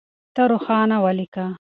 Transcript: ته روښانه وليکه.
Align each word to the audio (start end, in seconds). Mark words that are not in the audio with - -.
ته 0.33 0.41
روښانه 0.51 0.97
وليکه. 1.05 1.45